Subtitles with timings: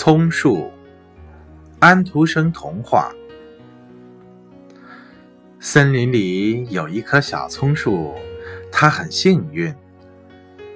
[0.00, 0.70] 葱树，
[1.80, 3.10] 安徒生童话。
[5.58, 8.14] 森林里有一棵小葱树，
[8.70, 9.74] 它很幸运，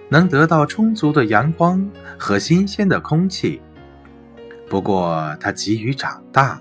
[0.08, 1.88] 能得到充足的阳光
[2.18, 3.62] 和新鲜的空气。
[4.68, 6.60] 不过，它急于长大，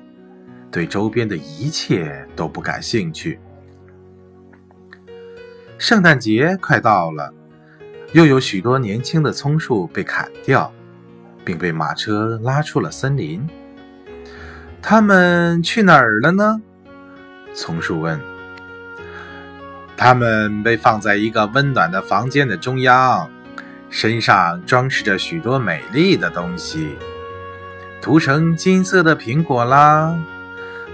[0.70, 3.40] 对周边的一切都不感兴趣。
[5.80, 7.34] 圣诞节快到了，
[8.14, 10.72] 又有许多年轻的葱树被砍掉。
[11.44, 13.48] 并被马车拉出了森林。
[14.82, 16.62] 他们去哪儿了呢？
[17.54, 18.20] 松树问。
[19.96, 23.30] 他们被放在一个温暖的房间的中央，
[23.90, 26.96] 身上装饰着许多美丽的东西，
[28.02, 30.18] 涂成金色的苹果啦，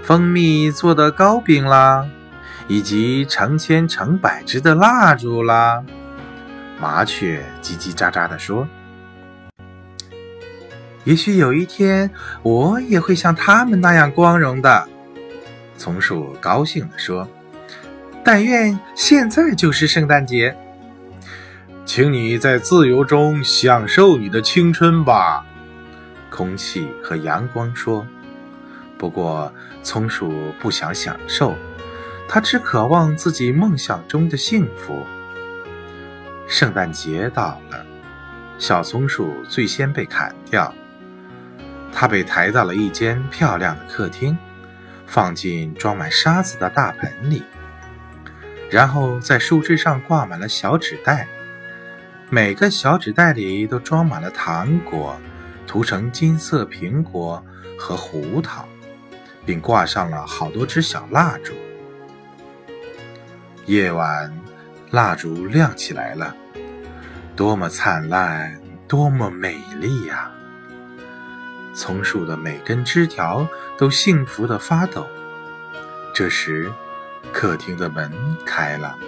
[0.02, 2.06] 蜂蜜做的糕饼啦，
[2.66, 5.82] 以及成千成百支的蜡烛啦。
[6.78, 8.68] 麻雀叽叽喳喳地说。
[11.08, 12.10] 也许有一天，
[12.42, 14.86] 我也会像他们那样光荣的。
[15.78, 17.26] 松鼠高兴地说
[18.22, 20.54] ：“但愿现在就是圣诞节，
[21.86, 25.46] 请你在自由中享受你的青春吧。”
[26.28, 28.06] 空气和阳光说。
[28.98, 29.50] 不过，
[29.82, 31.54] 松鼠不想享受，
[32.28, 35.06] 他只渴望自己梦想中的幸福。
[36.46, 37.82] 圣诞节到了，
[38.58, 40.70] 小松鼠最先被砍掉。
[41.92, 44.36] 他被抬到了一间漂亮的客厅，
[45.06, 47.42] 放进装满沙子的大盆里，
[48.70, 51.26] 然后在树枝上挂满了小纸袋，
[52.30, 55.18] 每个小纸袋里都装满了糖果，
[55.66, 57.44] 涂成金色苹果
[57.78, 58.68] 和胡桃，
[59.44, 61.54] 并挂上了好多支小蜡烛。
[63.66, 64.32] 夜晚，
[64.90, 66.34] 蜡烛亮起来了，
[67.34, 70.30] 多么灿烂，多么美丽呀！
[71.78, 75.06] 松树的每根枝条都幸福地发抖。
[76.12, 76.68] 这时，
[77.32, 78.12] 客厅的门
[78.44, 78.98] 开了，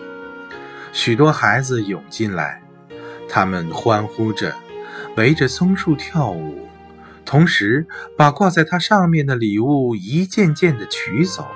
[0.93, 2.63] 许多孩子涌进来，
[3.29, 4.55] 他们欢呼着，
[5.17, 6.69] 围着松树跳舞，
[7.25, 7.85] 同时
[8.17, 11.49] 把挂在它上面的礼物一件件地取走。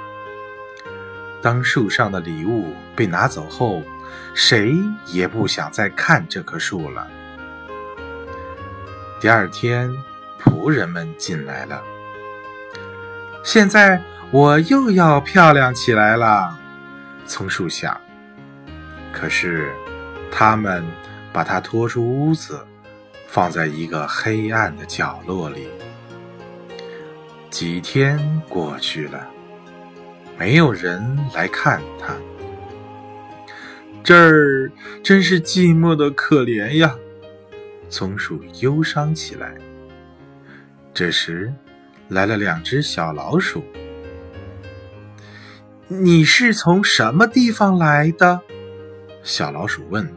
[1.41, 3.85] 当树上的礼物被拿走后，
[4.35, 4.75] 谁
[5.13, 7.07] 也不想再看这棵树了。
[9.21, 9.89] 第二天。
[10.45, 11.83] 仆人们进来了。
[13.43, 14.01] 现在
[14.31, 16.57] 我又要漂亮起来了，
[17.27, 17.99] 松树想。
[19.13, 19.73] 可是，
[20.31, 20.85] 他们
[21.33, 22.65] 把它拖出屋子，
[23.27, 25.69] 放在一个黑暗的角落里。
[27.51, 28.19] 几天
[28.49, 29.29] 过去了，
[30.37, 32.15] 没有人来看他。
[34.03, 34.71] 这儿
[35.03, 36.95] 真是寂寞的可怜呀！
[37.89, 39.55] 松鼠忧伤起来。
[40.95, 41.53] 这时，
[42.09, 43.65] 来了两只小老鼠。
[45.89, 48.41] 你是从什么地方来的？
[49.25, 50.09] 小老鼠问。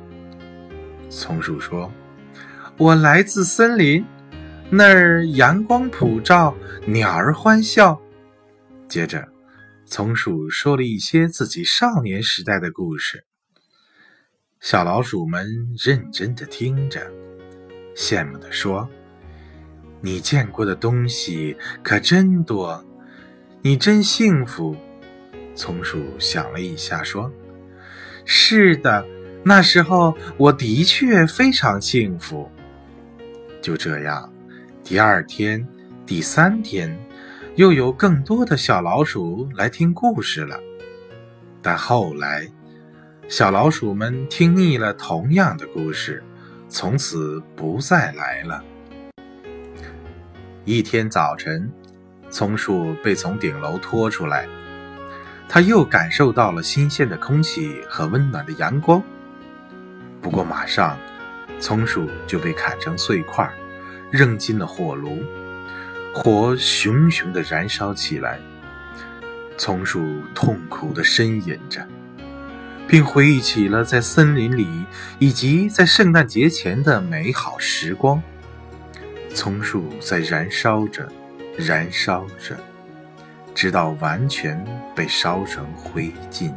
[1.10, 1.92] 松鼠说
[2.78, 4.06] ：“我来自森林，
[4.70, 6.56] 那儿阳光普照，
[6.86, 8.00] 鸟儿欢笑。”
[8.88, 9.28] 接着，
[9.84, 13.26] 松鼠说了一些自己少年时代的故事。
[14.60, 17.12] 小老鼠们认真的听着，
[17.96, 18.88] 羡慕的说。
[20.08, 22.82] 你见过的东西可真多，
[23.62, 24.74] 你真幸福。
[25.54, 27.30] 松鼠想了一下，说
[28.24, 29.06] ：“是的，
[29.44, 32.50] 那时候我的确非常幸福。”
[33.62, 34.32] 就这样，
[34.82, 35.68] 第二天、
[36.06, 36.98] 第三天，
[37.56, 40.58] 又有更多的小老鼠来听故事了。
[41.62, 42.48] 但后来，
[43.28, 46.24] 小老鼠们听腻了同样的故事，
[46.70, 48.64] 从此不再来了。
[50.68, 51.72] 一天早晨，
[52.30, 54.46] 松树被从顶楼拖出来，
[55.48, 59.02] 他又感受到了新鲜的空气和温暖的阳光。
[60.22, 61.00] 不过，马上，
[61.58, 63.50] 松树就被砍成碎块，
[64.12, 65.24] 扔进了火炉，
[66.14, 68.38] 火熊熊地燃烧起来。
[69.56, 71.88] 松树痛苦地呻吟着，
[72.90, 74.68] 并回忆起了在森林里
[75.18, 78.22] 以及在圣诞节前的美好时光。
[79.38, 81.08] 松树在燃烧着，
[81.60, 82.58] 燃烧着，
[83.54, 86.52] 直到完全被烧成灰烬。